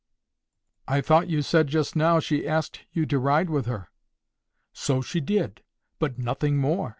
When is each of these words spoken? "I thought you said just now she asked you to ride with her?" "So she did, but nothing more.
"I 0.87 0.99
thought 1.01 1.27
you 1.29 1.43
said 1.43 1.67
just 1.67 1.95
now 1.95 2.19
she 2.19 2.47
asked 2.47 2.79
you 2.91 3.05
to 3.05 3.19
ride 3.19 3.51
with 3.51 3.67
her?" 3.67 3.91
"So 4.73 4.99
she 5.03 5.21
did, 5.21 5.61
but 5.99 6.17
nothing 6.17 6.57
more. 6.57 6.89